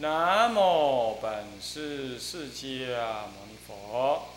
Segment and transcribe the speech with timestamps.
[0.00, 4.28] 南无本师释迦牟尼佛。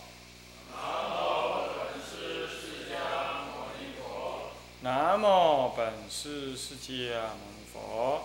[0.41, 0.79] 南
[1.19, 2.97] 无本师释迦
[3.45, 4.49] 牟尼佛。
[4.81, 8.21] 南无本师释迦牟尼佛。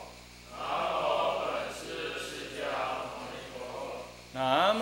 [4.33, 4.75] 南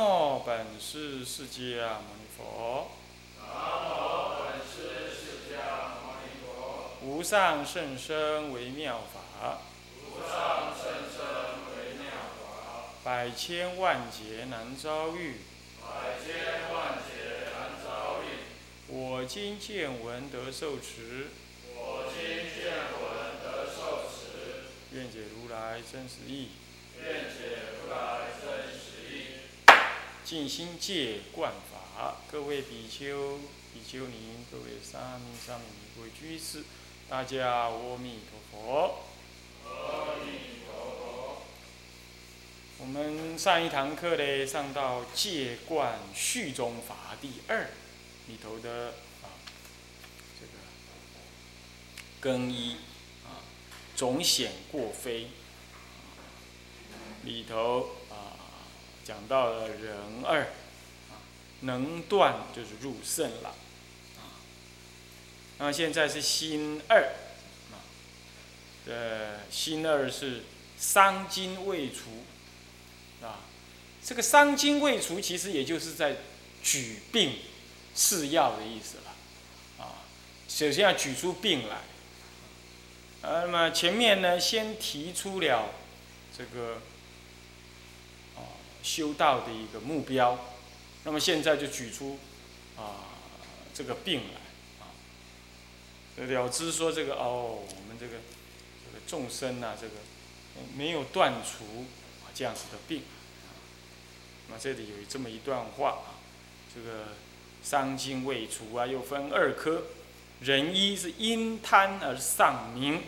[7.03, 9.59] 无上甚深微妙法。
[13.05, 15.35] 百千万劫难遭遇，
[15.83, 18.49] 百千万劫难遭遇。
[18.89, 21.27] 我今见闻得受持，
[21.75, 24.97] 我今见闻得受持。
[24.97, 26.53] 愿解如来真实义，
[26.97, 29.27] 愿解如来真实义。
[30.25, 33.39] 静心戒观法，各位比丘、
[33.75, 36.65] 比丘尼、各位沙弥、沙弥尼、各位居士，
[37.07, 39.05] 大家阿弥陀佛。
[42.85, 47.71] 我们上一堂课呢，上到戒观序中法第二
[48.29, 48.89] 里头的
[49.23, 49.41] 啊，
[50.39, 50.53] 这个
[52.21, 52.77] 更衣
[53.25, 53.41] 啊，
[53.97, 55.29] 总显过非
[57.23, 58.37] 里头啊，
[59.03, 61.25] 讲到了人二啊，
[61.61, 63.55] 能断就是入圣了
[64.19, 64.45] 啊。
[65.57, 67.15] 那现在是心二
[67.73, 67.81] 啊，
[68.87, 70.43] 呃，心二是
[70.79, 72.25] 伤筋未除。
[73.25, 73.41] 啊，
[74.05, 76.17] 这个伤筋未除，其实也就是在
[76.63, 77.39] 举病
[77.97, 79.85] 试药的意思了。
[79.85, 80.05] 啊，
[80.49, 81.83] 首先要举出病来。
[83.23, 85.71] 呃，那么前面呢，先提出了
[86.37, 86.83] 这个
[88.37, 90.39] 啊修道的一个目标，
[91.05, 92.19] 那么现在就举出
[92.77, 93.09] 啊
[93.73, 94.41] 这个病来。
[94.85, 94.93] 啊，
[96.17, 98.17] 了知说这个哦，我们这个
[98.85, 99.95] 这个众生呐，这个
[100.77, 101.87] 没有断除
[102.25, 103.03] 啊这样子的病。
[104.51, 105.99] 那这里有这么一段话，
[106.75, 107.09] 这个
[107.63, 109.85] 伤筋未除啊，又分二科，
[110.41, 113.03] 人一是因贪而丧名，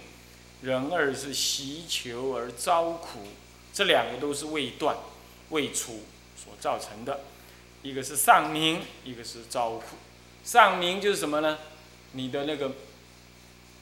[0.63, 3.21] 人二是习求而遭苦，
[3.73, 4.97] 这两个都是未断、
[5.51, 6.05] 未除
[6.37, 7.21] 所造成的，
[7.83, 9.97] 一个是丧名，一个是遭苦。
[10.43, 11.59] 丧名就是什么呢？
[12.13, 12.73] 你的那个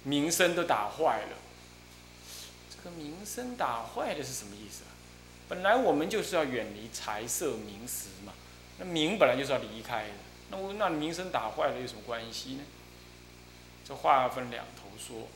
[0.02, 1.36] 名声都打坏了。
[2.70, 4.93] 这个名声打坏了是什么意思啊？
[5.46, 8.32] 本来我们就是要远离财色名食嘛，
[8.78, 10.14] 那名本来就是要离开的，
[10.50, 12.62] 那我那名声打坏了有什么关系呢？
[13.86, 15.28] 这话分两头说，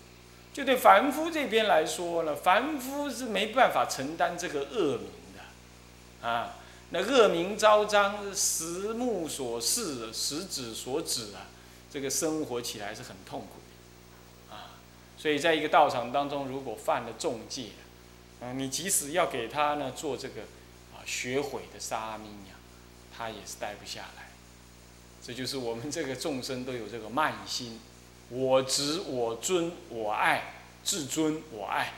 [0.55, 6.57] 就对凡夫这边来说呢，凡夫是没办法承担这个恶名的，啊，
[6.89, 11.53] 那恶名昭彰，实目所视，实指所指啊，
[11.91, 13.61] 这个生活起来是很痛苦
[14.49, 14.81] 的，啊，
[15.19, 17.67] 所以在一个道场当中，如果犯了重戒。
[18.41, 20.43] 啊你即使要给他呢做这个
[20.95, 22.55] 啊学毁的沙弥呀，
[23.17, 24.29] 他也是待不下来。
[25.21, 27.81] 这就是我们这个众生都有这个慢心，
[28.31, 30.55] 我执、我尊、我爱，
[30.85, 31.95] 自尊、我爱。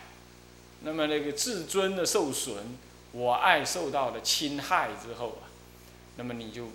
[0.82, 2.78] 那么那个自尊的受损，
[3.12, 5.46] 我爱受到了侵害之后啊，
[6.16, 6.68] 那么你就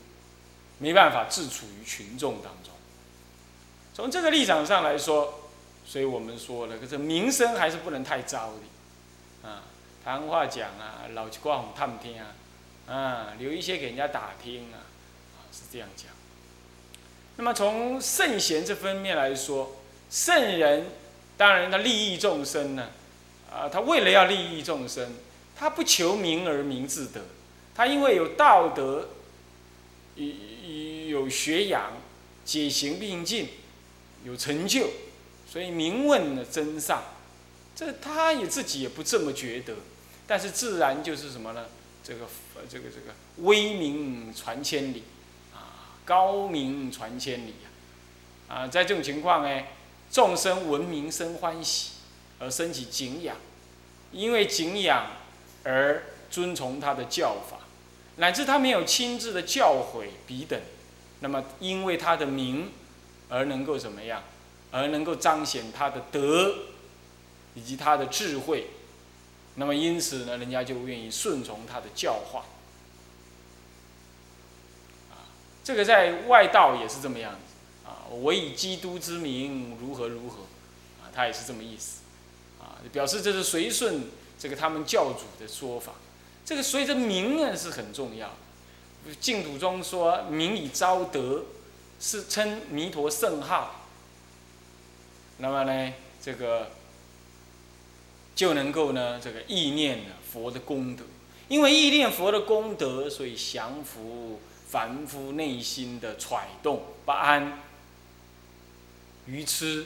[0.78, 2.72] 没办法自处于群众当中。
[3.96, 5.50] 从这个立场上来说，
[5.84, 8.60] 所以我们说了，可是名声还是不能太糟的。
[9.46, 9.62] 啊，
[10.04, 12.34] 谈话讲啊，老去挂红探听啊，
[12.92, 14.82] 啊，留一些给人家打听啊，
[15.38, 16.08] 啊，是这样讲。
[17.38, 19.76] 那么从圣贤这方面来说，
[20.10, 20.88] 圣人
[21.38, 22.90] 当然他利益众生呢，
[23.52, 25.14] 啊，他为了要利益众生，
[25.56, 27.22] 他不求名而名自得，
[27.76, 29.10] 他因为有道德，
[30.16, 30.26] 有
[31.08, 31.92] 有学养，
[32.44, 33.50] 解行并进，
[34.24, 34.88] 有成就，
[35.48, 37.04] 所以名问的真上。
[37.76, 39.74] 这他也自己也不这么觉得，
[40.26, 41.66] 但是自然就是什么呢？
[42.02, 42.22] 这个
[42.70, 45.04] 这个这个威名传千里，
[45.54, 47.56] 啊高名传千里
[48.48, 49.64] 啊，啊在这种情况呢，
[50.10, 51.92] 众生闻名生欢喜，
[52.40, 53.36] 而升起敬仰，
[54.12, 55.08] 因为敬仰
[55.64, 57.58] 而遵从他的教法，
[58.16, 60.58] 乃至他没有亲自的教诲彼等，
[61.20, 62.72] 那么因为他的名
[63.28, 64.24] 而能够怎么样？
[64.72, 66.56] 而能够彰显他的德。
[67.56, 68.68] 以及他的智慧，
[69.56, 72.44] 那么因此呢，人家就愿意顺从他的教化。
[75.10, 75.32] 啊，
[75.64, 78.04] 这个在外道也是这么样子啊。
[78.12, 80.42] 我以基督之名如何如何，
[81.02, 82.02] 啊，他也是这么意思，
[82.60, 85.94] 啊，表示这是随顺这个他们教主的说法。
[86.44, 88.32] 这个随着名呢是很重要。
[89.22, 91.46] 净土中说名以昭德，
[92.02, 93.86] 是称弥陀圣号。
[95.38, 96.70] 那么呢，这个。
[98.36, 101.06] 就能够呢，这个意念佛的功德，
[101.48, 107.60] 因为意念佛的功德，所以降服凡夫内心的揣动不安、
[109.26, 109.86] 愚痴，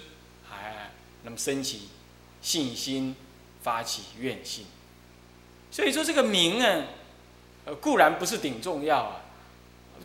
[0.51, 0.91] 哎，
[1.23, 1.89] 那么升起
[2.41, 3.15] 信心，
[3.61, 4.65] 发起愿心。
[5.69, 6.85] 所以说这个名呢，
[7.65, 9.21] 呃，固然不是顶重要啊。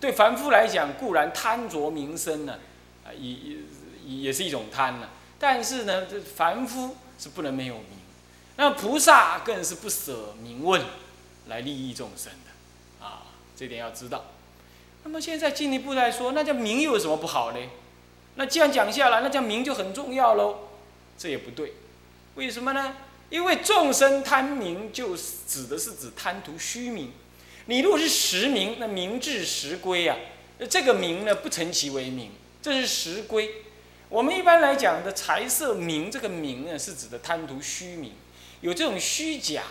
[0.01, 2.59] 对凡夫来讲，固然贪着名声呢，
[3.05, 3.57] 啊，也也
[4.05, 5.09] 也是一种贪呢。
[5.39, 7.99] 但是呢，这凡夫是不能没有名，
[8.57, 10.81] 那菩萨更是不舍名问
[11.49, 13.23] 来利益众生的，啊，
[13.57, 14.27] 这点要知道。
[15.03, 17.59] 那么现在进一步来说，那叫名有什么不好呢？
[18.37, 20.69] 那既然讲下来，那叫名就很重要喽。
[21.19, 21.75] 这也不对，
[22.37, 22.97] 为什么呢？
[23.31, 27.13] 因为众生贪名，就是指的是指贪图虚名。
[27.67, 30.17] 你如果是实名，那名至实归啊。
[30.59, 32.31] 那这个名呢，不成其为名，
[32.63, 33.51] 这是实归。
[34.09, 38.13] 我们一般来讲的财色名，这个名呢，是指的贪图虚名，
[38.65, 39.63] 有这种虚假，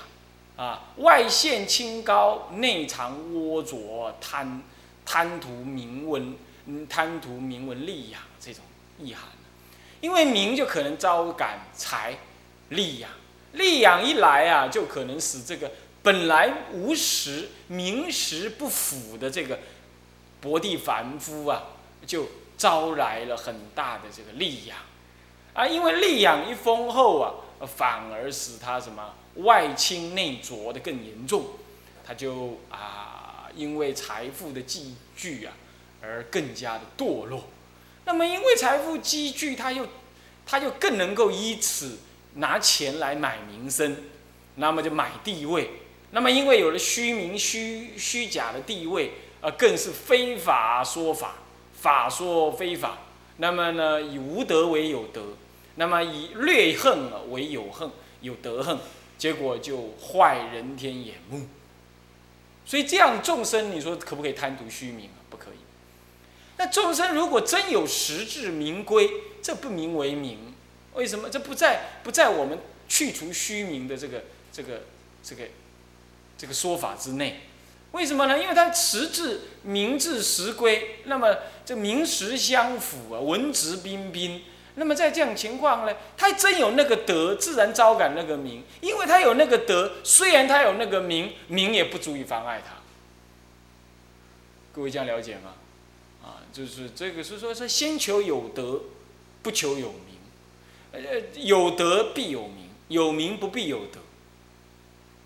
[0.56, 4.62] 啊，外现清高，内藏龌龊，贪
[5.04, 6.38] 贪图名闻，
[6.88, 8.64] 贪图名闻利养这种
[9.00, 9.24] 意涵。
[10.00, 12.20] 因为名就可能招感财
[12.70, 13.10] 利养，
[13.54, 15.72] 利养一来啊，就可能使这个
[16.04, 19.58] 本来无实名实不符的这个
[20.40, 21.64] 薄地凡夫啊，
[22.06, 22.28] 就。
[22.56, 24.78] 招来了很大的这个利养，
[25.54, 27.34] 啊，因为利养一丰厚啊，
[27.66, 31.46] 反而使他什么外轻内浊的更严重，
[32.06, 35.54] 他就啊，因为财富的积聚啊，
[36.02, 37.46] 而更加的堕落。
[38.06, 39.88] 那么因为财富积聚，他又
[40.46, 42.00] 他就更能够以此
[42.36, 43.96] 拿钱来买名声，
[44.56, 45.70] 那么就买地位。
[46.12, 49.12] 那么因为有了虚名虚虚假的地位，
[49.42, 51.36] 啊，更是非法说法。
[51.76, 53.00] 法说非法，
[53.38, 55.22] 那么呢，以无德为有德，
[55.76, 57.90] 那么以略恨为有恨，
[58.22, 58.78] 有德恨，
[59.18, 61.48] 结果就坏人天眼目。
[62.66, 65.20] 所以这样众生，你说可不可以贪图虚名啊？
[65.30, 65.58] 不可以。
[66.58, 69.10] 那众生如果真有实质名归，
[69.42, 70.54] 这不名为名，
[70.94, 71.30] 为什么？
[71.30, 74.84] 这不在不在我们去除虚名的这个这个
[75.24, 75.44] 这个
[76.38, 77.42] 这个说法之内。
[77.94, 78.40] 为什么呢？
[78.40, 81.36] 因为它实质名至实归，那么
[81.66, 84.44] 这名实相符啊，文质彬彬。
[84.76, 88.64] 那么在这样情况呢，他真有那个德，自然招感那个名。
[88.82, 92.76] 因为他有那个德，虽然他有那个名，名也不足以妨碍他。
[94.72, 95.54] 各位这样了解吗？
[96.24, 98.82] 啊，就是这个是说，是先求有德，
[99.42, 100.18] 不求有名。
[100.92, 101.00] 呃，
[101.36, 104.00] 有德必有名，有名不必有德，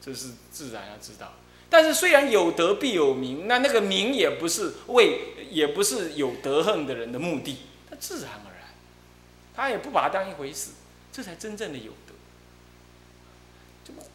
[0.01, 1.33] 这是自然要知道。
[1.69, 5.19] 但是虽然有德必有名，那那个名也不是为，
[5.51, 7.57] 也不是有德恨的人的目的，
[7.89, 8.56] 他自然而然，
[9.57, 10.69] 他也不把它当一回事，
[11.11, 12.13] 这才真正的有德。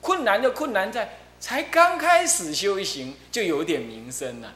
[0.00, 4.54] 困难就困难在才刚开始修行就有点名声了，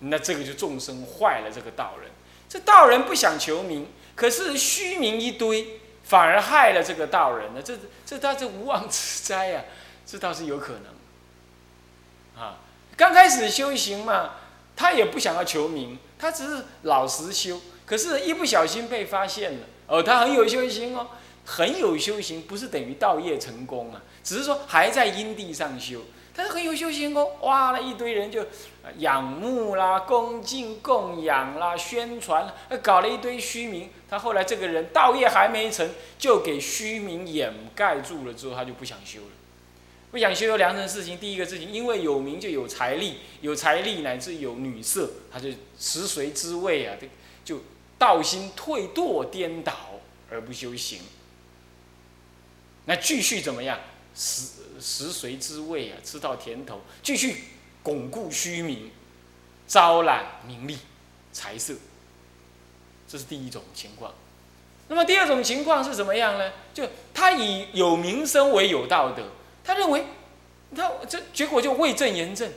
[0.00, 2.10] 那这个就众生坏了这个道人，
[2.48, 9.64] 这道人不想求名，可是虚名一堆，反而害了这个道人呢，这这他这无妄之灾呀，
[10.04, 12.42] 这倒是有可能。
[12.42, 12.58] 啊，
[12.96, 14.34] 刚开始修行嘛，
[14.74, 17.60] 他也不想要求名，他只是老实修。
[17.84, 21.06] 可是，一不小心被发现了，哦，他很有修行哦，
[21.44, 26.02] 很有修行，不是等于道业成功啊，只是说还在因地上修。
[26.34, 28.44] 他很有修行哦，哇，那一堆人就
[28.98, 32.52] 仰慕啦、恭敬供养啦、宣传，
[32.82, 33.88] 搞了一堆虚名。
[34.10, 35.88] 他后来这个人道业还没成
[36.18, 39.26] 就，给虚名掩盖住了之后，他就不想修了。
[40.10, 46.94] 不想修有两种事情，第一个事情，因为有名就有财力，有财力乃至有女色，他就食髓之味啊，
[47.98, 49.72] 道心退堕颠倒
[50.30, 51.00] 而不修行。
[52.84, 53.78] 那继续怎么样？
[54.14, 57.44] 食食髓之味啊，吃到甜头，继续
[57.82, 58.90] 巩固虚名，
[59.66, 60.78] 招揽名利
[61.32, 61.74] 财色，
[63.06, 64.14] 这是第一种情况。
[64.88, 66.52] 那么第二种情况是怎么样呢？
[66.72, 69.22] 就他以有名声为有道德。
[69.64, 70.06] 他认为，
[70.74, 72.50] 他这结果就为正言正，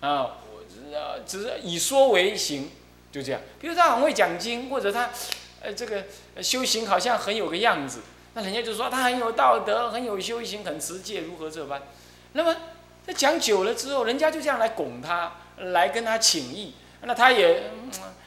[0.00, 0.80] 啊，我只
[1.26, 2.70] 只是以说为行，
[3.12, 3.40] 就这样。
[3.60, 5.10] 比如他很会讲经，或者他，
[5.60, 6.06] 呃，这个
[6.42, 8.00] 修行好像很有个样子，
[8.34, 11.82] 那人家就说他很有道德，很有修行，很持戒，如何这般？
[12.32, 12.56] 那么
[13.06, 17.70] 他讲久了之后，人家就这样来拱他，来跟他请意，那他也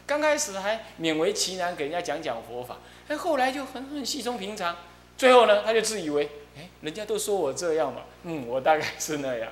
[0.05, 2.77] 刚开始还勉为其难给人家讲讲佛法，
[3.07, 4.77] 哎，后来就很很稀松平常，
[5.17, 6.29] 最后呢，他就自以为。
[6.57, 9.51] 哎，人家都说我这样嘛，嗯，我大概是那样，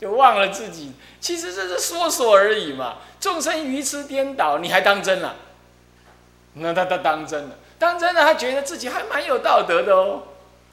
[0.00, 2.96] 就忘了自己，其实这是说说而已嘛。
[3.20, 5.36] 众生愚痴颠倒，你还当真了？
[6.54, 10.22] 那他他当真了，当真了，他觉得自己还蛮有道德的哦，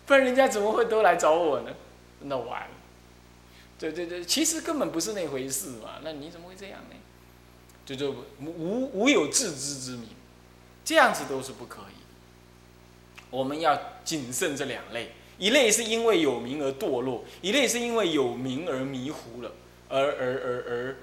[0.06, 1.72] 不然人家怎么会都来找我呢？
[2.22, 2.68] 那完了，
[3.78, 6.96] 这这这其实根本不是那回事嘛，那你怎么会这样呢？
[7.86, 10.10] 就就无无有自知之明，
[10.86, 11.96] 这样子都是不可以。
[13.30, 19.52] 我们要谨慎这两类，一类是因为有名而堕落，一类是因为有名而迷糊了，
[19.90, 20.96] 而而而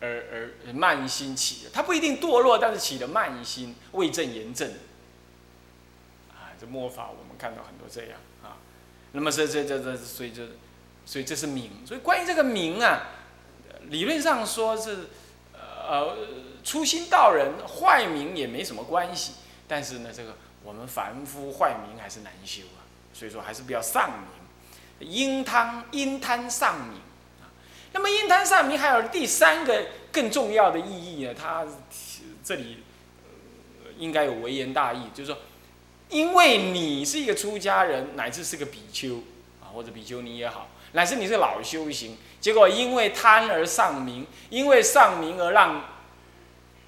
[0.00, 1.70] 而而而慢心起的。
[1.72, 4.70] 他不一定堕落，但是起的慢心，未正言正。
[6.30, 8.56] 啊，这末法我们看到很多这样啊。
[9.12, 10.48] 那么这这这这，所以这
[11.04, 11.70] 所以这是名。
[11.86, 13.08] 所以关于这个名啊，
[13.88, 15.08] 理论上说是
[15.58, 16.16] 呃
[16.64, 19.34] 初心道人坏名也没什么关系，
[19.66, 20.36] 但是呢这个。
[20.64, 26.98] 我们凡夫坏名还是难修啊，所以说还是比较上名，因贪因贪上名
[27.40, 27.46] 啊。
[27.92, 31.66] 那么因贪上名还有第三个更重要的意义呢，它
[32.42, 32.78] 这里
[33.98, 35.38] 应该有微言大义，就是说，
[36.08, 39.16] 因为你是一个出家人，乃至是个比丘
[39.60, 45.84] 啊，或者比丘尼也好，乃至你是老修行，结果因为贪而上名，因为上名而让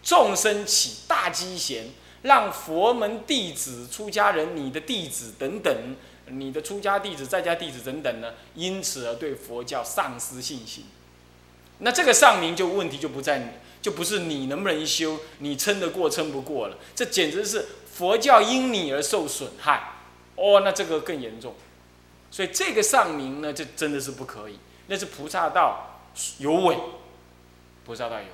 [0.02, 1.86] 众生起大机嫌。
[2.24, 5.94] 让佛门弟子、出家人、你的弟子等等，
[6.26, 10.84] 你的出家弟子、在家弟子等等呢，因此而对佛教丧失信心。
[11.78, 13.46] 那这个上名就问题就不在你，
[13.82, 19.92] 就不是你能不能修，你撑得过撑不过了，这简直是佛教因你而受损害。
[20.36, 21.54] 哦，那这个更严重。
[22.30, 26.00] 所以这个上名呢，这真的是不可以，那是菩萨道
[26.38, 26.76] 有违，
[27.84, 28.30] 菩萨道有违。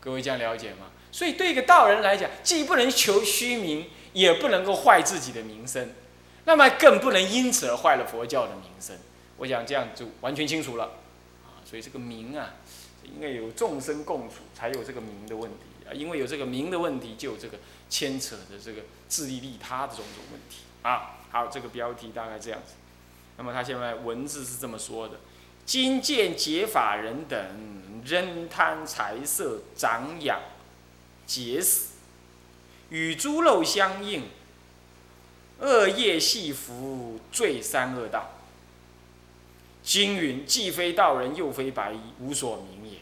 [0.00, 0.86] 各位这样了解吗？
[1.12, 5.90] 所以，对一个道人来讲，既不能求虚名，也不能够坏自己的名声，
[6.44, 8.96] 那么更不能因此而坏了佛教的名声。
[9.38, 10.84] 我想这样就完全清楚了
[11.44, 11.62] 啊。
[11.64, 12.54] 所以这个名啊，
[13.04, 15.92] 应该有众生共处，才有这个名的问题啊。
[15.92, 17.58] 因为有这个名的问题，就有这个
[17.88, 21.18] 牵扯的这个自利利他的种种问题啊。
[21.30, 22.74] 好，这个标题大概这样子。
[23.36, 25.20] 那么他现在文字是这么说的：
[25.64, 30.40] 今见解法人等，仍贪财色，长养。
[31.24, 31.92] 结死，
[32.90, 34.24] 与猪肉相应，
[35.62, 38.32] 恶业系福，罪三恶道。
[39.82, 42.98] 经云：既非道人，又非白衣，无所名也。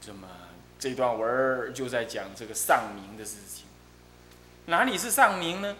[0.00, 0.28] 这么
[0.78, 3.64] 这段文儿就在讲这个丧名的事情。
[4.66, 5.76] 哪里是丧名呢？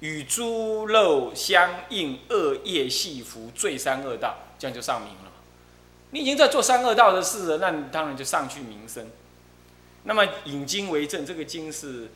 [0.00, 5.32] 与猪肉相应，恶业系福，罪三恶道，这样就丧名了。
[6.10, 9.08] 你已经在做三恶道的事了，那你当然就上去名声。
[10.04, 12.08] 那么引经为证，这个经是，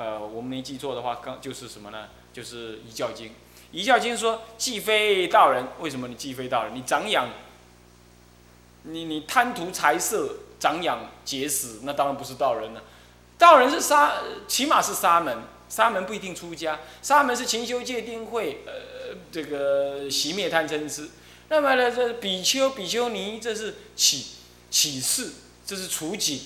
[0.00, 2.08] 呃，我没记错的话，刚就是什么呢？
[2.32, 3.26] 就是《遗教经》。
[3.70, 6.74] 《遗教经》说：“既非道人，为什么你既非道人？
[6.74, 7.28] 你长养，
[8.84, 12.82] 你你贪图财色，长养结死，那当然不是道人了。
[13.36, 21.10] 道人是沙，起码是沙门，沙门不一定出家，沙门是勤修戒定慧，呃，这个熄灭贪嗔痴。
[21.50, 24.28] 那么呢，这比丘、比丘尼，这是起
[24.70, 25.32] 起事，
[25.66, 26.44] 这是除己。”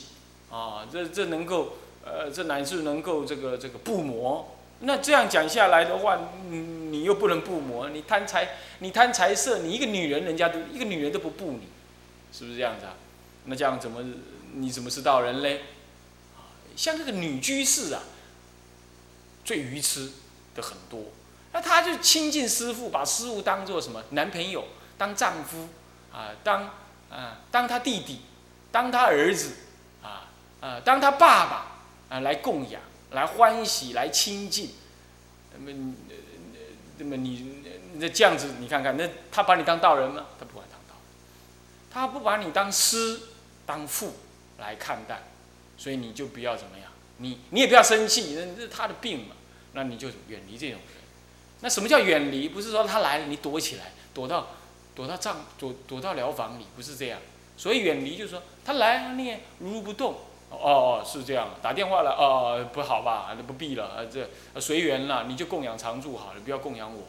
[0.50, 4.56] 啊，这这能够，呃，这乃至能够这个这个不魔。
[4.80, 6.18] 那这样讲下来的话，
[6.50, 11.68] 你你又不能不魔，你贪财，你贪财色，你一个女人，人家都一个女人都不布你，
[12.32, 12.92] 是不是这样子啊？
[13.46, 14.04] 那这样怎么
[14.52, 15.62] 你怎么是道人嘞？
[16.76, 18.02] 像这个女居士啊，
[19.44, 20.10] 最愚痴
[20.54, 21.04] 的很多，
[21.52, 24.64] 那他就亲近师傅，把师傅当做什么男朋友，
[24.98, 25.68] 当丈夫
[26.12, 26.64] 啊，当
[27.08, 28.20] 啊当他弟弟，
[28.70, 29.52] 当他儿子。
[30.60, 31.73] 啊，当他爸爸
[32.08, 32.80] 啊来供养、
[33.12, 34.70] 来欢喜、来亲近，
[35.52, 35.94] 那么，
[36.98, 37.62] 那么你
[37.94, 40.26] 那这样子，你看看，那他把你当道人吗？
[40.38, 40.94] 他不把当道，
[41.90, 43.20] 他不把你当师、
[43.64, 44.14] 当父
[44.58, 45.22] 来看待，
[45.76, 49.34] 所以你就不要怎么样，你你也不要生气，那是他的病嘛，
[49.72, 51.02] 那你就远离这种人。
[51.60, 52.48] 那什么叫远离？
[52.48, 54.48] 不是说他来了你躲起来，躲到
[54.94, 57.20] 躲到帐躲躲到疗房里，不是这样。
[57.56, 60.16] 所以远离就是说他来你也如如不动。
[60.62, 63.34] 哦哦，是这样，打电话了哦，不好吧？
[63.36, 64.28] 那不必了，这
[64.60, 67.02] 随缘了，你就供养常住好了，不要供养我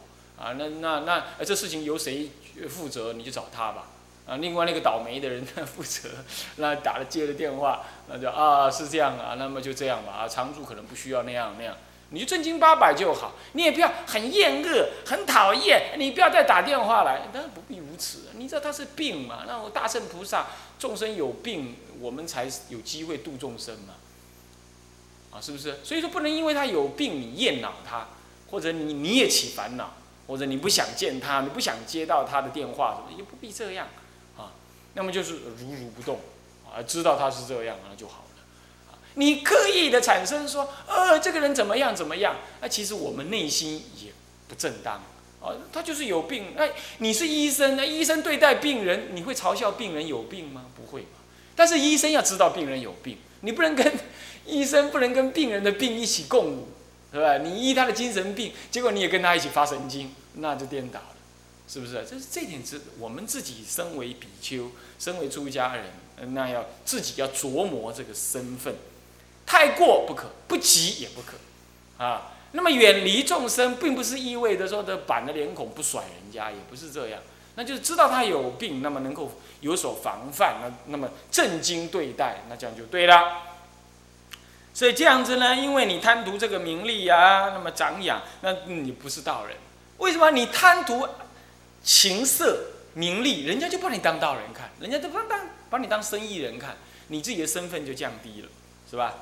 [0.43, 0.53] 啊。
[0.57, 2.29] 那那那，这事情由谁
[2.69, 3.87] 负责，你就找他吧。
[4.27, 6.09] 啊，另外那个倒霉的人 负责，
[6.55, 10.13] 那打了接了电话，那就啊是这样啊，那么就这样吧。
[10.13, 11.75] 啊，常住可能不需要那样那样，
[12.09, 18.29] 你就正经八百就好，你也不要很厌恶、很讨厌，你不要再打电话来，当然不必如此。
[18.33, 19.43] 你知道他是病嘛？
[19.47, 20.47] 那我大圣菩萨，
[20.79, 21.75] 众生有病。
[22.01, 23.93] 我们才有机会度众生嘛，
[25.31, 25.79] 啊，是不是？
[25.81, 28.09] 所以说不能因为他有病你厌恼他，
[28.51, 29.93] 或者你你也起烦恼，
[30.27, 33.87] 或者你不想见他，你不想接到他的电话，什么也不必这样，
[34.37, 34.51] 啊，
[34.93, 36.19] 那么就是如如不动，
[36.65, 38.25] 啊，知道他是这样那就好，
[39.15, 44.11] 你刻意的产生说，呃，这个人怎么样怎么样，那其实我们内心也
[44.47, 45.03] 不正当，
[45.41, 46.53] 哦，他就是有病。
[46.55, 46.67] 那
[46.99, 50.65] 你是医生，那医生对待病人，你会嘲笑病人有病吗？
[50.75, 51.05] 不会
[51.55, 53.93] 但是医生要知道病人有病，你不能跟
[54.45, 56.67] 医生不能跟病人的病一起共舞，
[57.13, 57.37] 是吧？
[57.37, 61.15] 你医他的精神病，结果你也跟他一起发神经，那就颠倒了，
[61.67, 62.05] 是不是？
[62.09, 68.75] 这是这点是我们自己身为比丘，身为出家人，那要自己要琢磨这个身份，
[69.45, 72.31] 太过不可，不及也不可，啊。
[72.51, 77.19] 那么远离众生，并不是意味着说的板着脸孔不甩人家，也不是这样。
[77.55, 83.41] 那就是知道他有病，那么能够有所防范，那那么正经对待，那这样就对了。
[84.73, 89.57] 所以这样子呢，因为你贪图这个名利呀，那么长养，那你不是道人。
[89.97, 91.07] 为什么你贪图
[91.83, 98.47] 情色名利，人家就把你当道人看，人家就把当把你当生意人看，你自己的身份就降低了，
[98.89, 99.13] 是吧？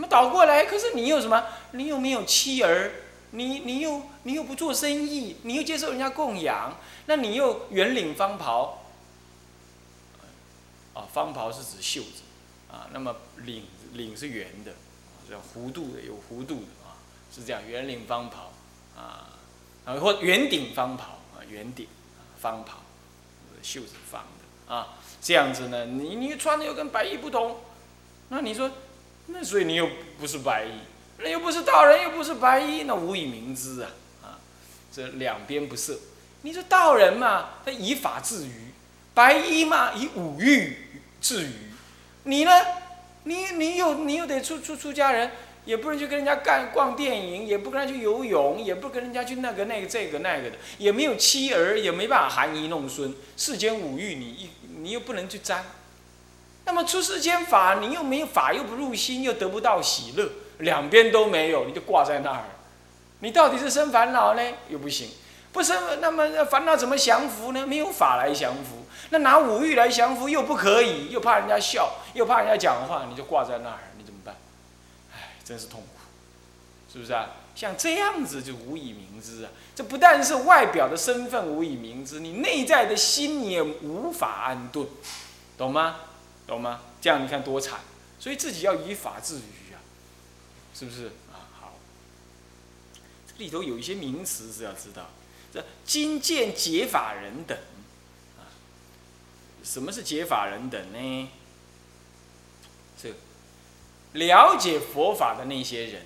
[0.00, 1.44] 那么倒过来，可是你有什么？
[1.72, 2.90] 你又没有妻儿，
[3.32, 8.82] 你你又你又不做生意，你又接受人家供养，那你又圆领方袍，
[10.94, 12.22] 啊，方袍是指袖子，
[12.72, 13.14] 啊，那么
[13.44, 14.72] 领领是圆的，
[15.28, 16.96] 叫弧度的，有弧度的啊，
[17.30, 18.52] 是这样，圆领方袍，
[18.96, 19.36] 啊，
[19.84, 21.86] 啊或圆顶方袍，啊圆顶，
[22.40, 22.78] 方袍，
[23.62, 24.24] 袖子方
[24.66, 27.58] 的，啊，这样子呢，你你穿的又跟白衣不同，
[28.30, 28.70] 那你说？
[29.32, 30.72] 那所以你又不是白衣，
[31.18, 33.90] 那又不是道人，又不是白衣，那无以明之啊！
[34.22, 34.38] 啊，
[34.92, 35.98] 这两边不色。
[36.42, 38.72] 你说道人嘛，他以法治愚；
[39.14, 40.76] 白衣嘛，以五欲
[41.20, 41.52] 治愚。
[42.24, 42.52] 你呢？
[43.24, 45.30] 你你又你又得出出出家人，
[45.66, 53.14] 也不能去跟人家干逛电影，也不跟他去游泳，也不跟人家去那个那个这个那个的，也没有妻儿，也没办法含饴弄孙。
[53.36, 55.62] 世间五欲，你一你又不能去沾。
[56.70, 62.44] 那么出世间法，你又没有法，又不入心，又得不到喜乐，两边都没有，你就挂在那儿。
[63.18, 64.42] 你到底是生烦恼呢？
[64.68, 65.10] 又不行，
[65.52, 67.66] 不生，那么烦恼怎么降服呢？
[67.66, 74.36] 没有法来降服，那拿五欲来降服又不可以，又怕人家笑，又怕人家讲话，你就挂在那儿，你怎么办？
[75.12, 76.00] 唉，真是痛苦，
[76.92, 77.30] 是不是啊？
[77.56, 79.50] 像这样子就无以明之啊！
[79.74, 84.86] 这不但是外表的身份无以明之，你内在的心也无法安顿，
[85.58, 85.96] 懂吗？
[86.46, 86.80] 懂吗？
[87.00, 87.80] 这样你看多惨，
[88.18, 89.78] 所以自己要以法治愚啊，
[90.74, 91.48] 是不是啊？
[91.58, 91.78] 好，
[93.26, 95.10] 这里头有一些名词是要知道，
[95.52, 97.56] 这今见解法人等
[98.38, 98.50] 啊，
[99.62, 101.30] 什么是解法人等呢？
[103.00, 103.14] 这
[104.12, 106.04] 了解佛法的那些人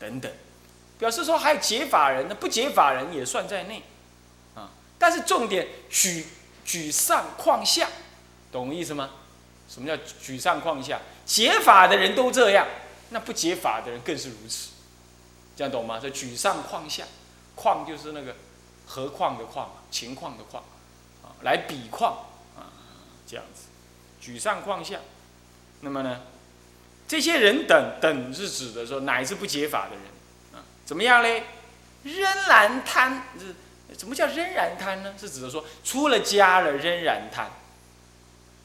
[0.00, 0.32] 等等，
[0.98, 3.82] 表示说还有解法人呢，不解法人也算在内
[4.56, 4.70] 啊。
[4.98, 6.26] 但是重点举
[6.64, 7.88] 举上况下，
[8.50, 9.10] 懂我意思吗？
[9.72, 11.00] 什么叫举上况下？
[11.24, 12.66] 解法的人都这样，
[13.08, 14.72] 那不解法的人更是如此，
[15.56, 15.98] 这样懂吗？
[16.02, 17.04] 这举上况下，
[17.54, 18.36] 况就是那个
[18.86, 20.62] 何况的况，情况的况，
[21.22, 22.68] 啊，来比况啊，
[23.26, 23.68] 这样子，
[24.20, 24.98] 举上况下。
[25.80, 26.20] 那么呢，
[27.08, 30.04] 这些人等等是指的说，乃是不解法的人
[30.52, 31.44] 啊，怎么样嘞？
[32.02, 33.54] 仍然贪，是
[33.96, 35.14] 什么叫仍然贪呢？
[35.18, 37.50] 是指的说，出了家了仍然贪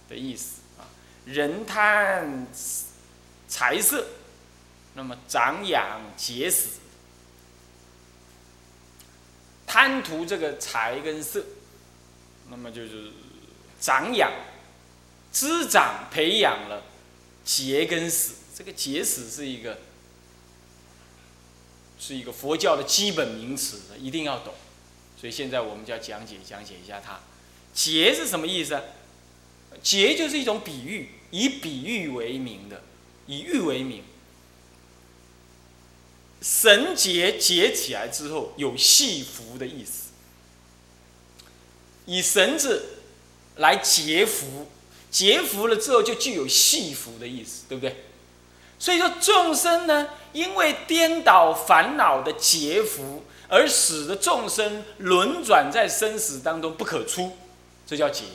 [0.09, 0.61] 的意思。
[1.27, 2.47] 人贪
[3.49, 4.07] 财色，
[4.93, 6.79] 那么长养结死，
[9.65, 11.43] 贪图这个财跟色，
[12.49, 13.11] 那么就是
[13.81, 14.31] 长养、
[15.29, 16.83] 滋长、培养了
[17.43, 18.35] 结跟死。
[18.55, 19.79] 这个结死是一个
[21.99, 24.53] 是一个佛教的基本名词，一定要懂。
[25.19, 27.19] 所以现在我们就要讲解讲解一下它。
[27.73, 28.81] 结是什么意思？
[29.83, 31.09] 结就是一种比喻。
[31.31, 32.81] 以比喻为名的，
[33.25, 34.03] 以喻为名。
[36.41, 40.11] 绳结结起来之后有系服的意思，
[42.05, 42.99] 以绳子
[43.55, 44.67] 来结服，
[45.09, 48.03] 结服了之后就具有系服的意思，对不对？
[48.79, 57.35] 所以说众生呢，因为颠倒烦恼的结服，而使得众生轮转在生死当中不可出，
[57.87, 58.25] 这叫结。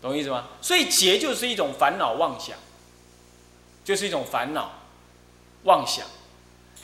[0.00, 0.48] 懂意思吗？
[0.62, 2.56] 所以劫就是一种烦恼妄想，
[3.84, 4.72] 就是一种烦恼
[5.64, 6.06] 妄想。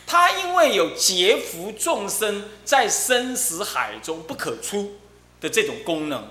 [0.06, 4.96] 它因为有劫福众生在生死海中不可出
[5.40, 6.28] 的这种功能，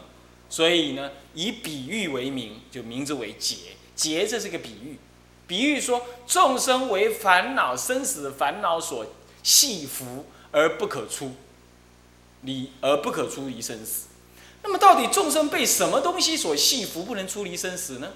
[0.50, 3.58] 所以呢，以比喻为名，就名字为劫。
[3.96, 4.98] 劫这是个比喻，
[5.48, 9.06] 比喻说众生为烦恼生死烦恼所
[9.42, 11.34] 系缚而不可出
[12.42, 14.08] 离，而不可出离生死。
[14.68, 18.14] 那么到底众生被什么东西所系缚，不能出离生死呢？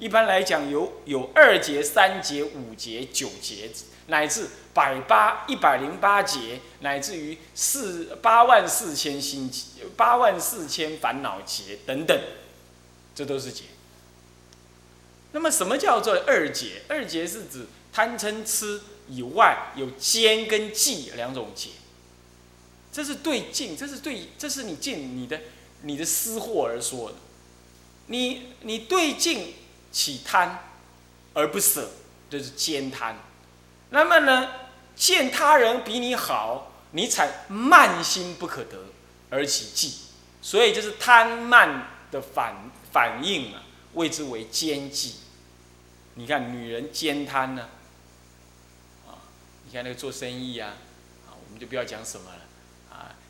[0.00, 3.70] 一般来讲有有二劫、三劫、五劫、九劫，
[4.08, 9.48] 乃至百八一百零八劫，乃至于四八万四千心
[9.96, 12.20] 八万四千烦恼劫等等，
[13.14, 13.62] 这都是劫。
[15.30, 16.82] 那么什么叫做二劫？
[16.88, 21.70] 二劫是指贪嗔痴以外有奸跟忌两种劫。
[22.92, 25.40] 这是对境，这是对，这是你见你的
[25.84, 27.16] 你的私货而说的。
[28.08, 29.54] 你你对境
[29.90, 30.64] 起贪
[31.32, 31.90] 而不舍，
[32.28, 33.16] 这是奸贪。
[33.90, 34.50] 那么呢，
[34.94, 38.86] 见他人比你好，你才慢心不可得
[39.30, 39.94] 而起忌，
[40.42, 43.62] 所以就是贪慢的反反应啊，
[43.94, 45.14] 谓之为奸忌。
[46.16, 47.68] 你看女人奸贪呢，
[49.06, 49.16] 啊，
[49.64, 50.74] 你看那个做生意啊，
[51.26, 52.40] 啊，我们就不要讲什么了。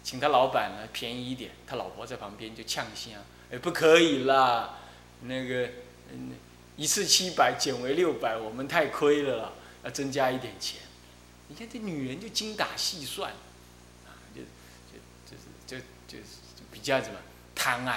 [0.05, 3.15] 请他老板呢便宜一点，他老婆在旁边就呛香，
[3.51, 4.81] 哎，不可以啦，
[5.23, 5.71] 那个，
[6.13, 6.33] 嗯，
[6.77, 10.83] 一次七百减为六百，我们太亏了啦，要增加一点钱。
[11.49, 13.33] 你看这女人就精打细算，
[14.05, 14.43] 啊，就
[14.93, 17.17] 就就是就就比较什么
[17.55, 17.93] 贪爱，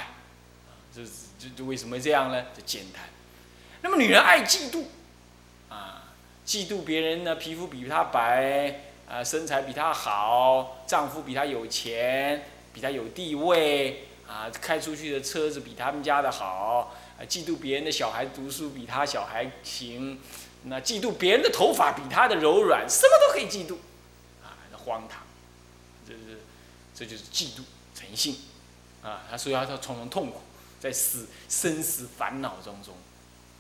[0.66, 2.46] 啊，就是就就为什么这样呢？
[2.56, 3.04] 就简单。
[3.82, 4.86] 那么女人爱嫉妒，
[5.68, 6.14] 啊，
[6.46, 8.87] 嫉妒别人呢皮肤比她白。
[9.10, 12.44] 啊，身材比她好，丈夫比她有钱，
[12.74, 20.20] 比她有地位，啊，开出去的车子比他们家的好，啊，嫉妒别人的小孩读书比他小孩行，
[20.64, 23.76] 那嫉妒别人的头发比他的柔软，什么都可以嫉妒，
[24.44, 25.22] 啊，荒唐，
[26.06, 26.42] 这是，
[26.94, 27.62] 这就是嫉妒
[27.96, 28.36] 成性，
[29.02, 30.42] 啊，他说要他重重痛苦，
[30.82, 32.94] 在死生死烦恼当中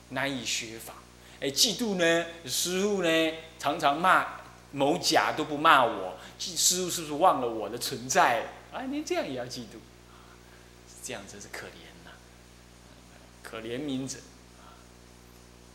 [0.09, 0.95] 难以学法，
[1.39, 4.45] 哎，嫉妒呢，师傅呢常常骂。
[4.77, 8.43] 某甲都不骂我，师傅是不是忘了我的存在？
[8.71, 9.79] 啊，您这样也要嫉妒，
[11.03, 12.11] 这样真是可怜呐，
[13.41, 14.19] 可怜民者！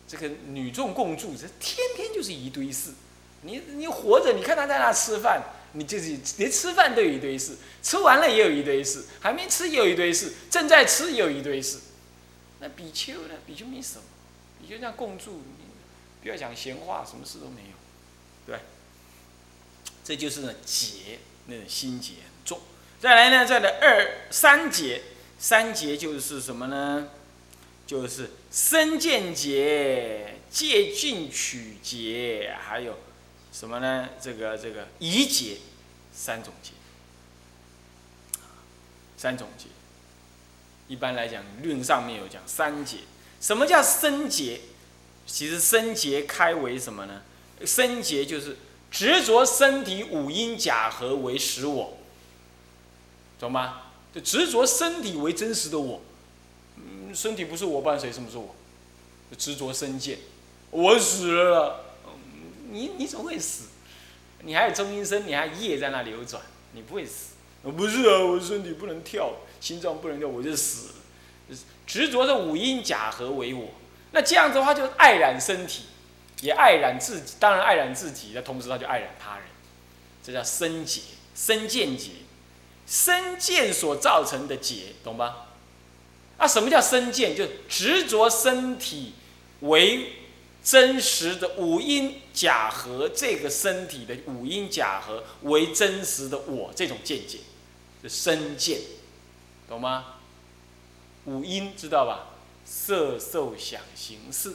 [0.07, 2.93] 这个女众共住，这天天就是一堆事。
[3.41, 11.81] 你你活着，你看他在那吃饭，你就是连吃饭都有一堆事，吃完了也有一堆事，还没吃也有一堆事，正在吃也有一堆事。
[12.61, 13.35] 那比丘呢？
[13.45, 14.05] 比丘没什么，
[14.61, 15.65] 比丘这样共住，你
[16.23, 17.77] 不要讲闲话，什么事都没有，
[18.47, 18.61] 对。
[20.05, 22.61] 这就是呢结，那种心结很重。
[22.99, 25.03] 再来呢，再来二三结，
[25.39, 27.09] 三结就是什么呢？
[27.87, 32.99] 就是身见结、借进取结，还有
[33.53, 34.09] 什么呢？
[34.21, 35.59] 这个这个疑结，
[36.13, 36.73] 三种结。
[39.17, 39.67] 三种结，
[40.89, 42.99] 一般来讲，论上面有讲三结。
[43.41, 44.61] 什么叫身结？
[45.27, 47.23] 其实身结开为什么呢？
[47.65, 48.57] 身结就是。
[48.93, 51.97] 执着身体五阴假合为实我，
[53.41, 53.85] 懂吗？
[54.15, 56.03] 就执着身体为真实的我，
[56.77, 58.13] 嗯，身体不是我，伴谁？
[58.13, 58.55] 什么是我？
[59.39, 60.19] 执着身见，
[60.71, 61.97] 我死了，
[62.71, 63.69] 你你怎么会死？
[64.43, 67.33] 你还有中阴身，你还业在那流转，你不会死。
[67.63, 71.57] 不是啊，我身体不能跳，心脏不能跳，我就死了。
[71.87, 73.69] 执着的五阴假合为我，
[74.11, 75.85] 那这样子的话就爱染身体。
[76.43, 79.47] 也爱染自己，当然爱染自己，的同时他就爱染他人，
[80.23, 81.01] 这叫身结、
[81.35, 82.11] 身见结，
[82.87, 85.47] 身见所造成的结，懂吧？
[86.37, 87.35] 啊，什么叫身见？
[87.35, 89.15] 就执着身体
[89.61, 90.15] 为
[90.65, 97.39] 真实的五阴假合，这个身体的五阴假合为真实的我，这种见解，
[98.03, 98.81] 就身见，
[99.69, 100.17] 懂吗？
[101.27, 102.35] 五阴知道吧？
[102.65, 104.55] 色、受、想、行、识。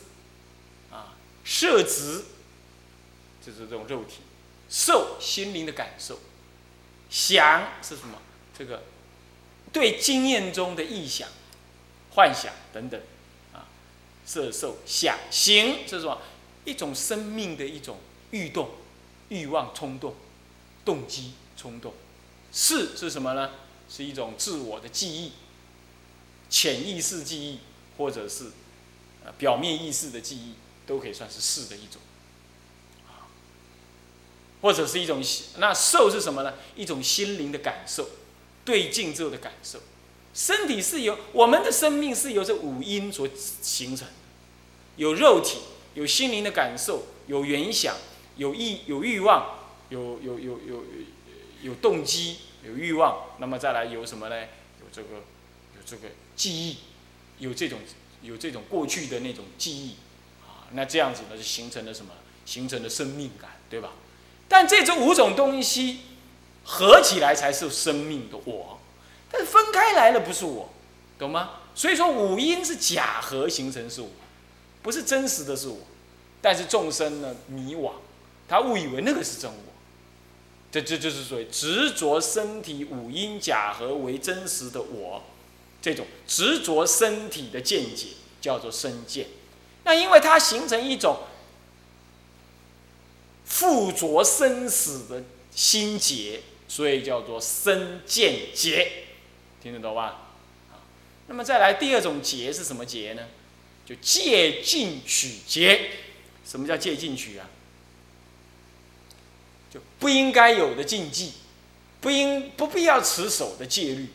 [1.48, 2.26] 色执，
[3.44, 4.18] 就是这种肉体；
[4.70, 6.20] 受心灵的感受，
[7.10, 8.20] 想是什么？
[8.58, 8.84] 这个
[9.72, 11.30] 对经验中的臆想、
[12.12, 13.00] 幻想等等，
[13.54, 13.66] 啊，
[14.26, 16.22] 色受想行是什么？
[16.66, 17.98] 一种生命的一种
[18.32, 18.72] 欲动、
[19.30, 20.16] 欲望、冲动、
[20.84, 21.94] 动机、冲动。
[22.52, 23.52] 是是什么呢？
[23.90, 25.32] 是一种自我的记忆、
[26.50, 27.60] 潜意识记忆，
[27.98, 28.52] 或者是
[29.24, 30.54] 呃表面意识的记忆。
[30.88, 32.02] 都可以算是事的一种，
[33.06, 33.30] 啊，
[34.62, 35.22] 或者是一种
[35.58, 36.54] 那受是什么呢？
[36.76, 38.10] 一种心灵的感受，
[38.64, 39.80] 对境之后的感受。
[40.34, 43.28] 身体是由我们的生命是由这五音所
[43.62, 44.14] 形成的，
[44.96, 45.60] 有肉体，
[45.96, 47.96] 有心灵的感受，有原想，
[48.38, 50.84] 有意有欲望，有有有有
[51.64, 53.32] 有动机，有欲望。
[53.40, 54.40] 那么再来有什么呢？
[54.80, 55.16] 有这个
[55.76, 56.78] 有这个记忆，
[57.40, 57.80] 有这种
[58.22, 59.96] 有这种过去的那种记忆。
[60.72, 62.12] 那这样子呢，就形成了什么？
[62.46, 63.92] 形成了生命感，对吧？
[64.48, 66.00] 但这这五种东西
[66.64, 68.80] 合起来才是生命的我，
[69.30, 70.70] 但是分开来了不是我，
[71.20, 71.56] 懂吗？
[71.76, 74.10] 所以说五阴是假合形成是我，
[74.82, 75.80] 不是真实的是我，
[76.42, 77.92] 但是众生呢迷惘，
[78.48, 79.74] 他误以为那个是真我。
[80.72, 85.24] 这这就是所谓执着身体五阴假合为真实的我，
[85.82, 88.08] 这种执着身体的见解
[88.40, 89.28] 叫做身见。
[89.88, 91.20] 那因为它形成一种
[93.46, 95.24] 附着生死的
[95.56, 99.06] 心结，所以叫做生见结，
[99.64, 100.34] 听得懂吧？
[101.28, 103.24] 那么再来第二种结是什么结呢？
[103.86, 105.92] 就借进取结。
[106.46, 107.48] 什么叫借进取啊？
[109.74, 111.32] 就不应该有的禁忌，
[112.02, 114.10] 不应不必要持守的戒律。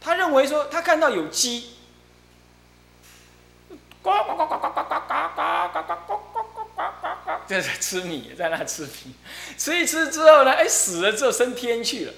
[0.00, 1.70] 他认为说，他看到有鸡，
[4.04, 5.40] 呱呱呱呱呱呱呱呱
[5.72, 9.14] 呱呱呱呱呱呱呱，在在吃米，在那吃米，
[9.56, 12.12] 吃一吃之后呢，哎死了之后升天去了，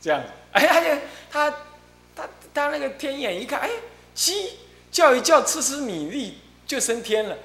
[0.00, 0.88] 这样子，哎他就
[1.30, 1.50] 他
[2.16, 3.70] 他他那个天眼一看，哎
[4.12, 4.58] 鸡
[4.90, 7.38] 叫一叫吃吃米粒就升天了，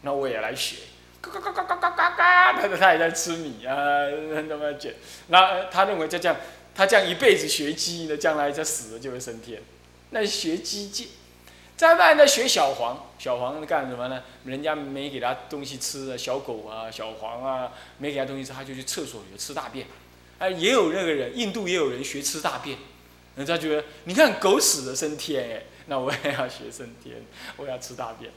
[0.00, 0.76] 那我也来学。
[1.20, 3.76] 嘎嘎嘎嘎嘎嘎嘎嘎，他他也在吃米啊，
[4.48, 4.94] 那么卷。
[5.26, 6.36] 那他认为就这样，
[6.74, 9.60] 他这样一辈子学鸡呢，将来他死了就会升天。
[10.10, 11.08] 那学鸡戒，
[11.78, 14.20] 再慢呢学小黄，小黄干什么呢？
[14.44, 19.86] 人家没给他东西吃啊，小狗啊，小黄啊，没给他东西吃，他就去厕所里吃大便。
[20.40, 22.76] 哎，也有那个人，印度也有人学吃大便。
[23.36, 27.14] 人家觉得，你看狗屎的升天，哎，那我也要学升天，
[27.56, 28.32] 我要吃大便。